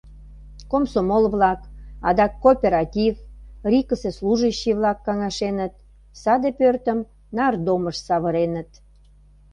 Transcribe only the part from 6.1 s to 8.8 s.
саде пӧртым нардомыш савыреныт.